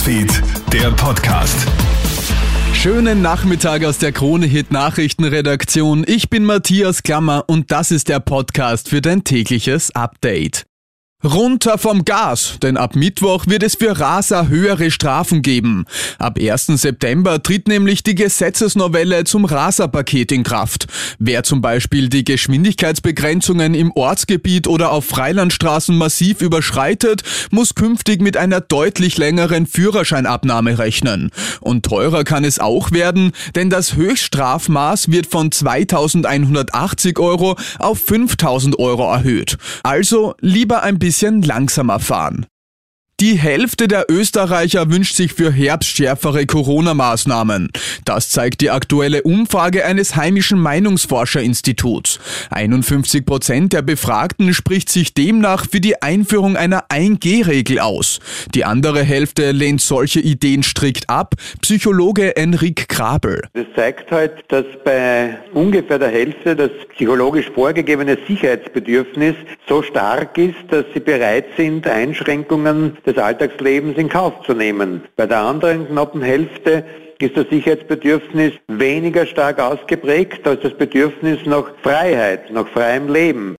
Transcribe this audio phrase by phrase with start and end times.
[0.00, 1.66] Newsfeed, der Podcast.
[2.72, 6.04] Schönen Nachmittag aus der Krone Hit Nachrichtenredaktion.
[6.06, 10.64] Ich bin Matthias Klammer und das ist der Podcast für dein tägliches Update.
[11.22, 15.84] Runter vom Gas, denn ab Mittwoch wird es für Raser höhere Strafen geben.
[16.18, 16.68] Ab 1.
[16.68, 20.86] September tritt nämlich die Gesetzesnovelle zum Raserpaket in Kraft.
[21.18, 28.38] Wer zum Beispiel die Geschwindigkeitsbegrenzungen im Ortsgebiet oder auf Freilandstraßen massiv überschreitet, muss künftig mit
[28.38, 31.32] einer deutlich längeren Führerscheinabnahme rechnen.
[31.60, 38.78] Und teurer kann es auch werden, denn das Höchststrafmaß wird von 2180 Euro auf 5000
[38.78, 39.58] Euro erhöht.
[39.82, 42.46] Also lieber ein bisschen bisschen langsamer fahren.
[43.20, 47.68] Die Hälfte der Österreicher wünscht sich für Herbst schärfere Corona-Maßnahmen.
[48.06, 52.18] Das zeigt die aktuelle Umfrage eines heimischen Meinungsforscherinstituts.
[52.50, 58.20] 51 Prozent der Befragten spricht sich demnach für die Einführung einer 1G-Regel aus.
[58.54, 61.34] Die andere Hälfte lehnt solche Ideen strikt ab.
[61.60, 63.42] Psychologe Enrik Krabel.
[63.52, 69.34] Das zeigt halt, dass bei ungefähr der Hälfte das psychologisch vorgegebene Sicherheitsbedürfnis
[69.68, 75.02] so stark ist, dass sie bereit sind, Einschränkungen des Alltagslebens in Kauf zu nehmen.
[75.16, 76.84] Bei der anderen knappen Hälfte
[77.18, 83.56] ist das Sicherheitsbedürfnis weniger stark ausgeprägt als das Bedürfnis nach Freiheit, nach freiem Leben.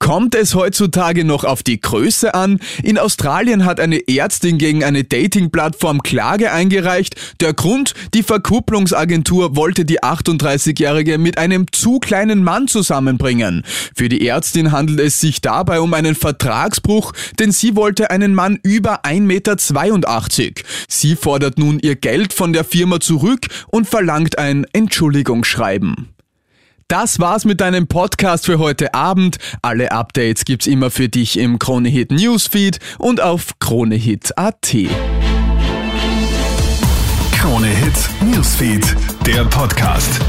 [0.00, 2.58] Kommt es heutzutage noch auf die Größe an?
[2.82, 7.14] In Australien hat eine Ärztin gegen eine Dating-Plattform Klage eingereicht.
[7.40, 7.94] Der Grund?
[8.14, 13.62] Die Verkupplungsagentur wollte die 38-Jährige mit einem zu kleinen Mann zusammenbringen.
[13.94, 18.58] Für die Ärztin handelt es sich dabei um einen Vertragsbruch, denn sie wollte einen Mann
[18.64, 20.70] über 1,82 Meter.
[20.88, 26.08] Sie fordert nun ihr Geld von der Firma zurück und verlangt ein Entschuldigungsschreiben.
[26.90, 29.38] Das war's mit deinem Podcast für heute Abend.
[29.62, 34.76] Alle Updates gibt's immer für dich im Kronehit Newsfeed und auf kronehit.at.
[37.30, 40.20] Kronehit Newsfeed, der Podcast.